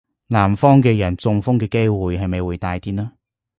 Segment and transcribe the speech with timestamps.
[0.25, 3.11] 南方嘅人中風嘅機會係咪會大啲呢?